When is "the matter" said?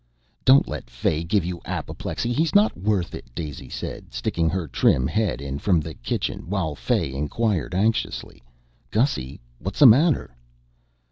9.77-10.35